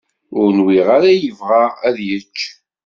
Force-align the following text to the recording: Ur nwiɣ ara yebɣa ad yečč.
Ur 0.39 0.47
nwiɣ 0.57 0.87
ara 0.97 1.11
yebɣa 1.13 1.63
ad 1.87 1.97
yečč. 2.07 2.37